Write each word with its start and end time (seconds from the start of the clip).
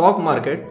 Stock 0.00 0.18
market 0.18 0.66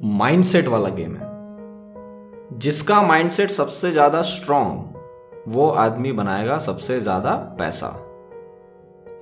mindset 0.00 0.68
वाला 0.68 0.88
game 0.88 1.14
है। 1.16 2.58
जिसका 2.58 3.00
माइंडसेट 3.02 3.50
सबसे 3.50 3.90
ज़्यादा 3.92 4.22
स्ट्रांग 4.22 5.50
वो 5.52 5.68
आदमी 5.70 6.12
बनाएगा 6.12 6.56
सबसे 6.58 6.98
ज़्यादा 7.00 7.34
पैसा। 7.58 7.86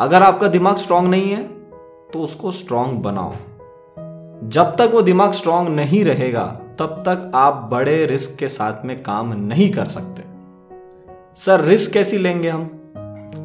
अगर 0.01 0.23
आपका 0.23 0.49
दिमाग 0.49 0.77
स्ट्रांग 0.77 1.09
नहीं 1.09 1.31
है 1.31 1.43
तो 2.13 2.23
उसको 2.23 2.51
स्ट्रांग 2.53 2.97
बनाओ। 2.99 3.33
जब 4.49 4.75
तक 4.79 4.91
वो 4.93 5.03
दिमाग 5.03 5.33
स्ट्रांग 5.33 5.69
नहीं 5.69 6.05
रहेगा, 6.05 6.45
तब 6.79 7.03
तक 7.09 7.31
आप 7.35 7.69
बड़े 7.73 8.05
रिस्क 8.07 8.39
के 8.39 8.49
साथ 8.49 8.85
में 8.85 9.03
काम 9.03 9.33
नहीं 9.39 9.71
कर 9.73 9.89
सकते। 9.91 10.25
सर 11.37 11.65
रिस्क 11.65 11.93
कैसी 11.93 12.19
लेंगे 12.19 12.49
हम? 12.49 12.69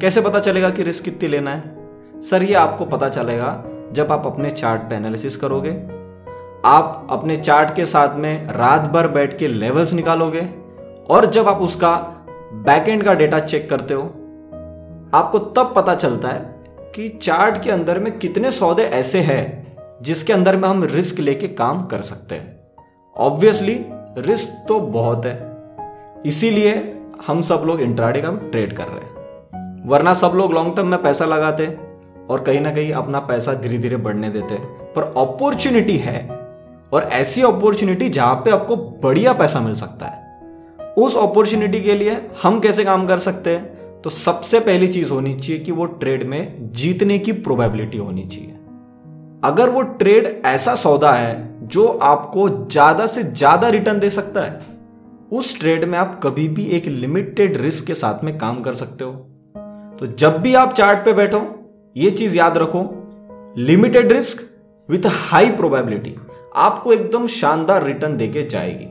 कैसे 0.00 0.20
पता 0.20 0.40
चलेगा 0.40 0.70
कि 0.70 0.82
रिस्क 0.82 1.04
कितनी 1.04 1.28
लेना 1.28 1.50
है? 1.50 2.20
सर, 2.20 2.42
ये 2.42 2.54
आपको 2.56 2.84
पता 2.86 3.08
चलेगा 3.10 3.58
जब 3.92 4.12
आप 4.12 4.26
अपने 4.26 4.50
चार्ट 4.50 4.82
पे 4.82 4.94
एनालिसिस 4.96 5.36
करोगे, 5.36 5.70
आप 6.64 7.06
अपने 7.10 7.36
चार्ट 7.36 7.74
के 7.74 7.86
साथ 7.86 8.16
में 8.16 8.46
रात 8.46 8.80
भर 8.80 9.08
बैठ 9.08 9.38
के 9.38 9.48
लेवल्स 9.48 9.92
निकालोगे 9.92 10.48
और 11.10 11.26
जब 11.26 11.48
आप 11.48 11.56
उसका 11.56 11.96
बैकएंड 12.52 13.02
का 13.02 13.14
डेटा 13.14 13.38
चेक 13.38 13.70
करते 13.70 13.94
हो, 13.94 14.02
आपको 15.14 15.38
तब 15.38 15.72
पता 15.76 15.94
चलता 15.94 16.28
है 16.28 16.64
कि 16.94 17.08
चार्ट 17.08 17.62
के 17.62 17.70
अंदर 17.70 17.98
में 17.98 18.18
कितने 18.18 18.50
सौदे 18.50 18.82
ऐसे 18.82 19.20
हैं 19.20 19.66
जिसके 20.02 20.32
अंदर 20.32 20.56
में 20.56 20.68
हम 20.68 20.84
रिस्क 20.84 21.18
लेके 21.18 21.48
काम 21.48 21.86
कर 21.86 22.00
सकते 22.00 22.34
हैं। 22.34 22.56
ऑब्वियसली 23.16 23.86
रिस्क 24.18 24.64
तो 24.68 24.80
बहुत 24.80 25.26
है। 25.26 25.56
इसीलिए 26.26 26.98
हम 27.26 27.42
सब 27.42 27.62
लोग 27.66 27.80
इंट्राडे 27.80 28.20
का 28.20 28.30
ट्रेड 28.30 28.76
कर 28.76 28.84
रहे 28.84 29.04
हैं। 29.04 29.16
वरना 29.88 30.14
सब 30.14 30.32
लोग 30.34 30.52
लॉन्ग 30.52 30.76
टर्म 30.76 30.88
में 30.88 31.02
पैसा 31.02 31.24
लगाते 31.24 31.66
और 32.30 32.40
कहीं 32.40 32.60
ना 32.60 32.70
कहीं 32.70 32.92
अपना 32.92 33.20
पैसा 33.20 33.54
धीरे 33.54 33.78
धीरे 33.78 33.96
बढ़ने 33.96 34.30
देते। 34.30 34.54
पर 34.94 35.02
अपॉर्चुनिटी 35.18 35.96
है, 35.96 36.18
और 36.92 37.08
ऐसी 37.12 37.42
अपॉर्चुनिटी 37.42 38.08
जहाँ 38.08 38.34
पे 38.34 38.50
आपको 38.50 38.76
बढ़िया 38.76 39.32
पैसा 39.32 39.60
मिल 39.60 39.74
सकता 39.74 40.06
है। 40.06 40.24
उस 40.98 41.16
अपॉर्चुनिटी 41.16 41.80
के 41.80 41.94
लिए 41.94 42.20
हम 42.42 42.60
कैसे 42.60 42.84
काम 42.84 43.06
कर 43.06 43.18
सकते 43.18 43.50
हैं? 43.50 43.74
तो 44.02 44.10
सबसे 44.10 44.60
पहली 44.60 44.88
चीज़ 44.88 45.10
होनी 45.10 45.34
चाहिए 45.34 45.58
कि 45.60 45.72
वो 45.72 45.84
ट्रेड 45.86 46.26
में 46.28 46.72
जीतने 46.72 47.18
की 47.18 47.32
प्रोबेबिलिटी 47.32 47.98
होनी 47.98 48.24
चाहिए। 48.24 48.54
अगर 49.44 49.70
वो 49.70 49.82
ट्रेड 49.82 50.42
ऐसा 50.46 50.74
सौदा 50.74 51.12
है, 51.12 51.68
जो 51.68 51.86
आपको 51.86 52.48
ज़्यादा 52.48 53.06
से 53.06 53.22
ज़्यादा 53.22 53.68
रिटर्न 53.68 53.98
दे 53.98 54.10
सकता 54.10 54.40
है, 54.40 54.60
उस 55.32 55.58
ट्रेड 55.60 55.84
में 55.84 55.98
आप 55.98 56.20
कभी 56.22 56.48
भी 56.48 56.64
एक 56.66 56.86
लिमिटेड 56.86 57.56
रिस्क 57.56 57.86
के 57.86 57.94
साथ 57.94 58.24
में 58.24 58.36
काम 58.38 58.60
कर 58.62 58.74
सकते 58.74 59.04
हो। 59.04 59.12
तो 60.00 60.06
जब 60.18 60.40
भी 60.40 60.54
आप 60.54 60.72
चार्ट 60.72 61.04
पे 61.04 61.12
बैठो 61.12 61.38
ये 61.96 62.10
चीज़ 62.10 62.36
याद 62.36 62.58
रखो 62.58 62.80
limited 63.58 64.10
risk 64.12 64.40
with 64.88 65.06
high 65.06 65.50
probability 65.50 66.14
आपको 66.56 66.92
एकदम 66.92 67.26
शानदार 67.26 67.84
रिटर्न 67.84 68.16
देके 68.16 68.42
जाएगी। 68.42 68.88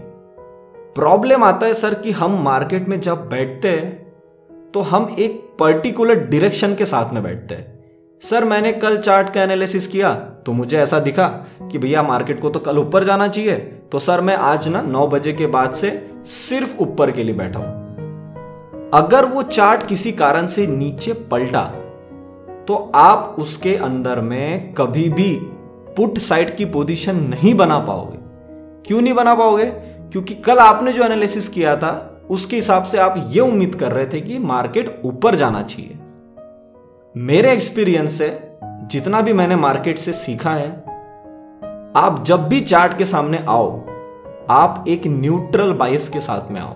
प्रॉब्लम 0.96 1.44
आता 1.44 1.66
है 1.66 1.74
सर 1.74 1.94
कि 1.94 2.12
हम 2.12 2.42
मार्केट 2.44 2.88
में 2.88 3.00
जब 3.02 3.28
बैठते 3.30 3.70
हैं 3.70 4.72
तो 4.74 4.82
हम 4.82 5.16
एक 5.20 5.38
पर्टिकुलर 5.60 6.16
डायरेक्शन 6.16 6.76
के 6.76 6.86
साथ 6.86 7.14
में 7.14 7.22
बैठते 7.24 7.56
हैं। 7.56 8.20
सर, 8.22 8.46
मैंने 8.46 8.74
कल 8.74 8.98
चार्ट 8.98 9.34
का 9.34 9.44
एनालिसिस 9.44 9.88
किया 9.88 10.14
तो 10.46 10.54
मुझे 10.54 10.78
ऐसा 10.78 11.00
दिखा 11.00 11.28
कि 11.62 11.78
भैया 11.78 12.04
मार्केट 12.04 12.42
को 12.42 12.50
तो 12.50 12.60
कल 12.60 12.78
ऊपर 12.78 13.04
जाना 13.04 13.28
चाहिए। 13.28 13.56
तो 13.92 14.00
सर, 14.00 14.22
मैं 14.22 14.36
आज 14.36 14.68
ना 14.68 14.82
नौ 14.82 15.08
बजे 15.08 15.34
के 15.34 15.48
बाद 15.48 15.74
से 15.74 15.92
सिर्फ़ 16.26 16.78
ऊपर 16.80 17.12
के 17.12 17.24
लिए 17.24 17.36
बैठा 17.36 17.60
हूँ। 17.60 18.92
अगर 18.94 19.26
वो 19.26 19.42
चार्ट 19.44 19.88
किसी 19.88 20.12
कारण 20.14 20.48
से 20.48 20.68
नीचे 20.68 21.14
पलटा 21.32 21.72
तो 22.68 22.92
आप 22.96 23.36
उसके 23.40 23.76
अंदर 23.76 24.22
में 24.22 24.74
कभी 24.74 25.10
भी 25.10 25.36
पुट 25.98 26.18
साइड 26.18 26.58
की 26.58 26.66
पोजीशन 26.66 27.16
नहीं 27.16 27.54
बना 27.54 27.80
पाओगे। 27.80 28.18
क्यों 28.88 29.02
नहीं 29.02 29.14
बना 29.14 29.36
पाओगे? 29.36 29.66
क्योंकि 30.12 30.34
कल 30.34 30.58
आपने 30.58 30.94
जो 30.94 31.04
एनालिसिस 31.04 31.50
किया 31.50 31.76
था, 31.76 32.22
उसके 32.30 32.56
हिसाब 32.56 32.84
से 32.84 32.98
आप 32.98 33.26
ये 33.28 33.40
उम्मीद 33.40 33.76
कर 33.76 33.92
रहे 33.92 34.06
थे 34.06 34.22
कि 34.22 34.40
मार्केट 34.40 35.02
ऊपर 35.06 35.36
जाना 35.36 35.64
चाहिए। 35.64 35.98
मेरे 37.18 37.52
एक्सपीरियंस 37.52 38.18
से, 38.18 38.40
जितना 38.64 39.22
भी 39.22 39.34
मैंने 39.34 39.56
मार्केट 39.56 39.98
से 39.98 40.14
सीखा 40.14 40.52
है, 40.52 40.72
आप 41.96 42.24
जब 42.28 42.48
भी 42.48 42.62
चार्ट 42.62 42.98
के 42.98 43.06
सामने 43.06 43.46
आओ, 43.50 43.82
आप 44.50 44.86
एक 44.88 45.02
न्यूट्रल 45.08 45.74
बायस 45.74 46.10
के 46.10 46.20
साथ 46.20 46.52
में 46.52 46.62
आओ। 46.62 46.76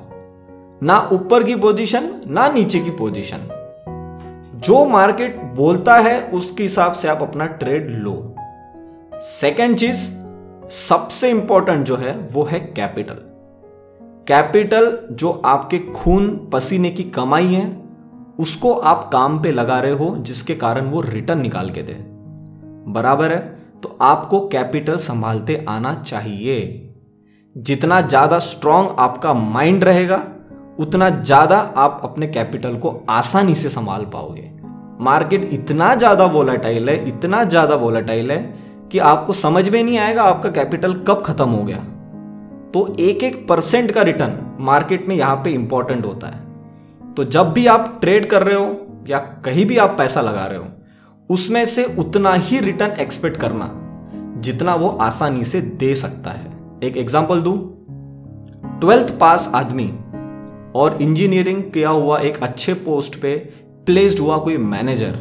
ना 0.84 1.10
ऊपर 1.14 1.44
की 1.44 1.56
पोजीशन 1.56 2.22
ना 2.28 2.48
नीचे 2.48 2.80
की 2.80 2.92
पोजीशन 2.92 3.59
जो 4.60 4.86
मार्केट 4.86 5.42
बोलता 5.56 5.98
है, 5.98 6.22
उसके 6.22 6.64
हिसाब 6.64 6.94
से 6.94 7.08
आप 7.08 7.22
अपना 7.22 7.46
ट्रेड 7.46 7.90
लो। 7.90 8.36
सेकेंड 9.14 9.78
चीज़, 9.78 10.12
सबसे 10.70 11.30
इंपॉर्टेंट 11.30 11.86
जो 11.86 11.96
है, 11.96 12.30
वो 12.32 12.44
है 12.44 12.60
कैपिटल। 12.60 13.14
कैपिटल 14.28 15.08
जो 15.12 15.42
आपके 15.46 15.80
खून 15.80 16.50
पसीने 16.54 16.90
की 16.92 17.04
कमाई 17.04 17.46
है, 17.46 17.82
उसको 18.40 18.74
आप 18.74 19.10
काम 19.14 19.44
पे 19.44 19.52
लगा 19.52 19.80
रहे 19.80 19.92
हो, 19.92 20.16
जिसके 20.20 20.56
कारण 20.56 20.86
वो 20.86 21.02
रिटर्न 21.02 21.40
निकाल 21.40 21.70
के 21.70 21.82
दे। 21.82 21.94
बराबर 22.92 23.32
है? 23.32 23.40
तो 23.84 23.98
आपको 24.02 24.48
कैपिटल 24.48 24.98
संभालते 24.98 25.66
आना 25.70 25.94
चाहिए। 25.94 26.86
जितना 27.58 28.02
ज़्यादा 28.02 28.40
स्ट्रांग 28.40 28.88
आपका 29.00 29.34
माइंड 29.34 29.84
रहेगा 29.84 30.18
उतना 30.80 31.10
ज़्यादा 31.12 31.58
आप 31.78 32.00
अपने 32.04 32.28
कैपिटल 32.28 32.76
को 32.76 32.90
आसानी 33.10 33.56
से 33.56 33.70
संभाल 33.70 34.06
पाओगे। 34.06 34.50
मार्केट 35.02 35.50
इतना 35.54 35.94
ज़्यादा 35.96 36.26
वोलाटाइल 36.26 36.90
है, 36.90 37.08
इतना 37.08 37.44
ज़्यादा 37.44 37.76
वोलाटाइल 37.76 38.32
है 38.32 38.38
कि 38.92 39.00
आपको 39.00 39.34
समझ 39.36 39.68
में 39.70 39.84
नहीं 39.84 39.98
आएगा 39.98 40.24
आपका 40.24 40.50
कैपिटल 40.52 40.94
कब 41.08 41.24
खत्म 41.26 41.50
हो 41.50 41.64
गया। 41.64 41.78
तो 42.74 42.96
एक 43.00 43.24
एक 43.24 43.48
परसेंट 43.48 43.92
का 43.92 44.02
रिटर्न 44.02 44.38
मार्केट 44.62 45.08
में 45.08 45.16
यहाँ 45.16 45.36
पे 45.36 45.52
इंपॉर्टेंट 45.52 46.06
होता 46.06 46.28
है। 46.28 47.14
तो 47.16 47.24
जब 47.26 47.52
भी 47.54 47.66
आप 47.68 47.98
ट्रेड 48.02 48.30
कर 48.30 48.44
रहे 48.44 48.56
हो 48.56 49.04
या 49.10 49.18
कहीं 49.46 49.66
भी 49.66 49.78
आप 49.78 49.96
पैसा 49.98 50.22
लगा 50.22 50.46
रहे 50.46 50.60
हो, 50.60 50.66
उसमें 51.30 51.64
से 51.66 51.84
उतना 52.00 52.34
ही 52.34 52.60
रिटर्न 52.60 53.00
एक्सपेक्ट 53.02 53.38
करना 53.38 53.70
जितना 54.42 54.76
वो 54.76 54.90
आसानी 55.02 55.44
से 55.44 55.62
दे 55.62 55.94
सकता 55.96 56.32
है। 56.32 56.52
एक 56.84 56.98
एग्ज़ाम्पल 56.98 57.42
दू, 57.42 57.56
ट्वेल्थ 58.82 59.18
पास 59.20 59.52
आदमी 59.56 59.92
और 60.76 61.02
इंजीनियरिंग 61.02 61.62
किया 61.64 61.90
हुआ 61.90 62.20
एक 62.20 62.42
अच्छे 62.44 62.74
पोस्ट 62.74 63.20
पे 63.22 63.36
प्लेस्ड 63.86 64.20
हुआ 64.20 64.38
कोई 64.38 64.58
मैनेजर 64.58 65.16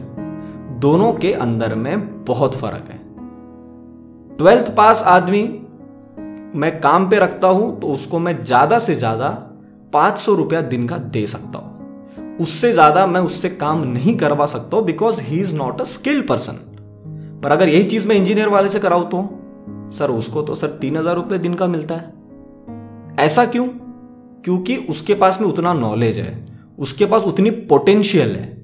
दोनों 0.81 1.13
के 1.13 1.33
अंदर 1.35 1.75
में 1.75 2.25
बहुत 2.25 2.55
फ़र्क 2.55 2.91
है। 2.91 2.99
ट्वेल्थ 4.37 4.75
पास 4.75 5.03
आदमी 5.07 5.43
मैं 6.55 6.71
काम 6.81 7.09
पे 7.11 7.19
रखता 7.19 7.49
हूँ 7.49 7.79
तो 7.81 7.87
उसको 7.87 8.19
मैं 8.19 8.45
ज़्यादा 8.45 8.79
से 8.79 8.95
ज़्यादा 8.95 9.29
पाँच 9.93 10.19
सौ 10.19 10.35
रुपया 10.35 10.61
दिन 10.61 10.87
का 10.89 10.99
दे 10.99 11.27
सकता 11.27 11.59
हूँ। 11.59 12.37
उससे 12.41 12.73
ज़्यादा 12.73 13.07
मैं 13.07 13.21
उससे 13.21 13.49
काम 13.51 13.83
नहीं 13.85 14.17
करवा 14.17 14.47
सकता 14.47 14.81
because 14.81 15.21
he 15.23 15.41
is 15.41 15.55
not 15.57 15.81
a 15.81 15.85
skilled 15.85 16.27
person 16.29 16.53
पर 17.43 17.53
अगर 17.53 17.69
यही 17.69 17.85
चीज़ 17.85 18.09
मैं 18.09 18.17
इंजीनियर 18.17 18.49
वाले 18.49 18.69
से 18.69 18.81
कराऊ 18.81 19.03
तो? 19.05 19.29
सर, 19.93 20.11
उसको 20.11 20.43
तो 20.43 20.55
सर 20.55 20.79
तीन 20.81 20.97
हज़ार 20.97 21.15
रुपये 21.17 21.39
दिन 21.39 21.55
का 21.55 21.67
मिलता 21.67 21.95
है। 21.95 23.17
ऐसा 23.19 23.45
क्यों? 23.47 23.67
क्योंकि 24.45 24.77
उसके 24.77 25.15
पास 25.15 25.41
में 25.41 25.49
उतना 25.49 25.73
नॉलेज 25.73 26.19
है, 26.19 26.47
उसके 26.79 27.07
पास 27.07 27.23
उतनी 27.23 27.51
पोटेंशियल 27.51 28.37
है। 28.37 28.59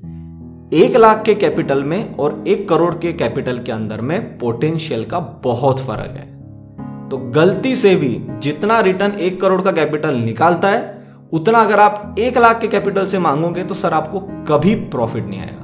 एक 0.73 0.97
लाख 0.97 1.23
के 1.25 1.35
कैपिटल 1.35 1.85
में 1.85 2.15
और 2.15 2.45
एक 2.49 2.69
करोड़ 2.69 2.95
के 2.95 3.13
कैपिटल 3.13 3.59
के 3.59 3.73
अंदर 3.73 4.01
में 4.01 4.39
पोटेंशियल 4.39 5.05
का 5.05 5.19
बहुत 5.19 5.81
फ़र्क 5.81 6.11
है। 6.11 7.09
तो 7.09 7.17
गलती 7.17 7.75
से 7.75 7.97
भी 7.97 8.27
जितना 8.39 8.81
रिटर्न 8.81 9.13
एक 9.13 9.41
करोड़ 9.41 9.63
का 9.63 9.73
कैपिटल 9.73 10.15
निकालता 10.15 10.69
है, 10.69 11.07
उतना 11.33 11.59
अगर 11.59 11.81
आप 11.81 12.15
एक 12.19 12.39
लाख 12.39 12.61
के 12.61 12.69
कैपिटल 12.69 13.07
से 13.07 13.19
मांगोगे 13.19 13.65
तो 13.65 13.75
सर 13.75 13.93
आपको 13.93 14.21
कभी 14.21 14.75
प्रॉफिट 14.75 15.27
नहीं 15.27 15.41
आएगा। 15.41 15.61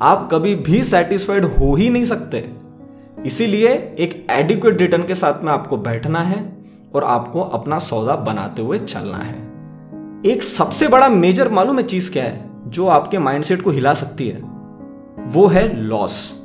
आप 0.00 0.28
कभी 0.32 0.54
भी 0.54 0.84
सेटिस्फाइड 0.84 1.44
हो 1.44 1.74
ही 1.74 1.90
नहीं 1.90 2.04
सकते। 2.04 2.50
इसीलिए 3.26 3.68
एक 3.98 4.26
एडिक्वेट 4.30 4.80
रिटर्न 4.80 5.02
के 5.02 5.14
साथ 5.14 5.44
में 5.44 5.52
आपको 5.52 5.76
बैठना 5.76 6.20
है 6.20 6.57
और 6.94 7.04
आपको 7.04 7.40
अपना 7.40 7.78
सौदा 7.78 8.16
बनाते 8.16 8.62
हुए 8.62 8.78
चलना 8.78 9.18
है। 9.18 9.48
एक 10.26 10.42
सबसे 10.42 10.88
बड़ा 10.88 11.08
मेजर 11.08 11.48
मालूम 11.48 11.76
है 11.78 11.82
चीज़ 11.82 12.12
क्या 12.12 12.24
है? 12.24 12.50
जो 12.66 12.86
आपके 12.86 13.18
माइंडसेट 13.18 13.62
को 13.62 13.70
हिला 13.70 13.94
सकती 13.94 14.28
है। 14.28 14.40
वो 15.26 15.46
है 15.46 15.76
लॉस। 15.76 16.42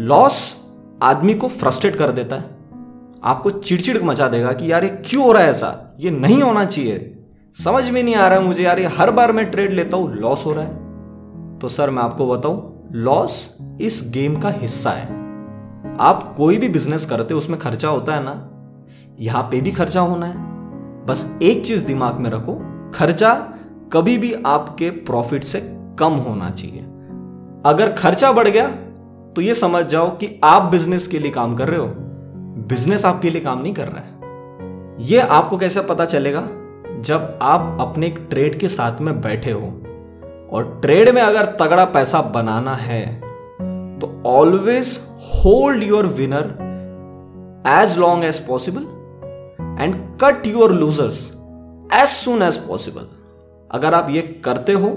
लॉस 0.00 0.66
आदमी 1.02 1.34
को 1.34 1.48
फ्रस्ट्रेट 1.48 1.96
कर 1.96 2.12
देता 2.12 2.36
है। 2.36 2.44
आपको 3.24 3.50
चिड़चिड़ 3.50 4.02
मचा 4.02 4.28
देगा 4.28 4.52
कि 4.52 4.72
यार 4.72 4.84
ये 4.84 4.90
क्यों 4.90 5.24
हो 5.24 5.32
रहा 5.32 5.42
है 5.42 5.50
ऐसा? 5.50 5.96
ये 6.00 6.10
नहीं 6.10 6.42
होना 6.42 6.64
चाहिए। 6.64 7.24
समझ 7.64 7.90
में 7.90 8.02
नहीं 8.02 8.14
आ 8.14 8.28
रहा 8.28 8.38
है 8.38 8.44
मुझे 8.44 8.64
यार, 8.64 8.78
ये 8.78 8.86
हर 8.86 9.10
बार 9.10 9.32
मैं 9.32 9.50
ट्रेड 9.50 9.72
लेता 9.72 9.96
हूँ, 9.96 10.14
लॉस 10.14 10.46
हो 10.46 10.52
रहा 10.52 10.64
है। 10.64 10.90
तो 11.58 11.68
सर, 11.68 11.90
मैं 11.90 12.02
आपको 12.02 12.26
बताऊँ, 12.26 12.88
लॉस 12.92 13.58
इस 13.80 14.10
गेम 14.14 14.40
का 14.40 14.48
हिस्सा 14.48 14.90
है। 14.90 15.20
आप 16.00 16.34
कोई 16.36 16.58
भी 16.58 16.68
बिज़नेस 16.68 17.06
करते 17.06 17.34
हो, 17.34 17.38
उसमें 17.38 17.58
खर्चा 17.58 17.88
होता 17.88 18.14
है 18.14 18.24
ना 18.24 18.50
यहाँ 19.20 19.42
पे 19.42 19.60
भी 19.60 19.70
खर्चा 19.70 20.00
होना 20.00 20.26
है। 20.26 21.04
बस 21.06 21.24
एक 21.42 21.64
चीज़ 21.66 21.84
दिमाग 21.84 22.14
में 22.14 22.30
रखो, 22.30 22.58
खर्चा 22.94 23.32
कभी 23.92 24.16
भी 24.18 24.32
आपके 24.46 24.90
प्रॉफिट 24.90 25.44
से 25.44 25.60
कम 25.98 26.12
होना 26.18 26.50
चाहिए। 26.50 26.82
अगर 27.66 27.92
खर्चा 27.92 28.32
बढ़ 28.32 28.48
गया 28.48 28.68
तो 29.36 29.40
ये 29.40 29.54
समझ 29.54 29.84
जाओ 29.84 30.08
कि 30.10 30.40
आप 30.44 30.62
बिज़नेस 30.62 31.06
के 31.06 31.18
लिए 31.18 31.30
काम 31.30 31.56
कर 31.56 31.68
रहे 31.68 31.80
हो। 31.80 31.86
बिज़नेस 32.66 33.04
आपके 33.04 33.30
लिए 33.30 33.40
काम 33.40 33.60
नहीं 33.62 33.74
कर 33.74 33.88
रहा 33.88 34.00
है। 34.00 34.94
ये 35.00 35.20
आपको 35.20 35.56
कैसे 35.56 35.80
पता 35.80 36.04
चलेगा? 36.04 36.46
जब 37.00 37.38
आप 37.42 37.76
अपने 37.80 38.08
ट्रेड 38.08 38.58
के 38.58 38.68
साथ 38.68 39.00
में 39.00 39.20
बैठे 39.20 39.50
हो। 39.50 39.66
और 40.52 40.78
ट्रेड 40.82 41.08
में 41.08 41.22
अगर 41.22 41.44
तगड़ा 41.60 41.84
पैसा 41.84 42.20
बनाना 42.34 42.74
है 42.74 43.20
तो 43.98 44.22
always 44.26 44.98
hold 45.34 45.82
your 45.82 46.06
winner 46.06 46.56
as 47.66 47.98
long 47.98 48.24
as 48.24 48.38
possible 48.46 48.86
and 49.80 49.94
cut 50.24 50.46
your 50.46 50.72
losers 50.72 51.30
as 51.94 52.08
soon 52.08 52.42
as 52.42 52.56
possible 52.56 53.06
अगर 53.70 53.94
आप 53.94 54.08
ये 54.10 54.22
करते 54.44 54.72
हो, 54.72 54.88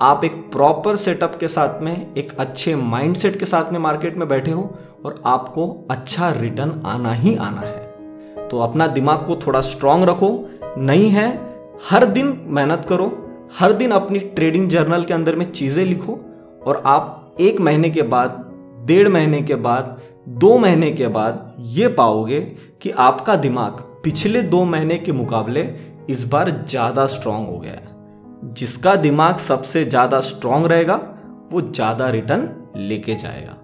आप 0.00 0.24
एक 0.24 0.34
प्रॉपर 0.52 0.96
सेटअप 0.96 1.36
के 1.40 1.48
साथ 1.48 1.80
में, 1.82 2.14
एक 2.16 2.32
अच्छे 2.38 2.74
माइंडसेट 2.76 3.38
के 3.38 3.46
साथ 3.46 3.72
में 3.72 3.78
मार्केट 3.78 4.16
में 4.16 4.28
बैठे 4.28 4.50
हो 4.50 4.70
और 5.04 5.22
आपको 5.26 5.86
अच्छा 5.90 6.30
रिटर्न 6.30 6.80
आना 6.86 7.12
ही 7.12 7.36
आना 7.36 7.60
है। 7.60 8.48
तो 8.48 8.58
अपना 8.58 8.86
दिमाग 8.86 9.24
को 9.26 9.36
थोड़ा 9.36 9.60
स्ट्रांग 9.60 10.04
रखो। 10.04 10.30
नहीं 10.78 11.08
है, 11.10 11.28
हर 11.90 12.06
दिन 12.06 12.40
मेहनत 12.46 12.84
करो, 12.84 13.06
हर 13.58 13.72
दिन 13.72 13.90
अपनी 13.90 14.18
ट्रेडिंग 14.18 14.68
जर्नल 14.68 15.04
के 15.04 15.14
अंदर 15.14 15.36
में 15.36 15.50
चीज़ें 15.52 15.84
लिखो 15.84 16.18
और 16.66 16.82
आप 16.86 17.36
एक 17.40 17.60
महीने 17.60 17.90
के 17.90 18.02
बाद, 18.02 18.44
डेढ़ 18.86 19.08
महीने 19.08 19.42
के 19.42 19.54
बाद, 19.54 19.98
दो 20.28 20.58
महीने 20.58 20.90
के 20.90 21.08
बाद 21.08 21.54
ये 21.58 21.88
पाओगे 21.88 22.40
कि 22.82 22.90
आपका 22.90 23.36
दिमाग 23.36 23.82
पिछले 24.04 24.42
दो 24.42 24.64
महीने 24.64 24.98
के 24.98 25.12
मुकाबले 25.12 25.62
इस 26.10 26.24
बार 26.24 26.50
ज़्यादा 26.68 27.06
स्ट्रांग 27.06 27.46
हो 27.48 27.58
गया 27.58 27.72
है। 27.72 28.54
जिसका 28.54 28.94
दिमाग 28.96 29.36
सबसे 29.38 29.84
ज़्यादा 29.84 30.20
स्ट्रांग 30.20 30.66
रहेगा, 30.66 30.94
वो 31.52 31.60
ज़्यादा 31.60 32.08
रिटर्न 32.10 32.48
लेके 32.78 33.14
जाएगा। 33.14 33.56